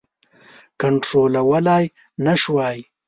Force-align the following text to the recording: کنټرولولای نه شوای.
کنټرولولای 0.81 1.85
نه 2.25 2.33
شوای. 2.41 2.77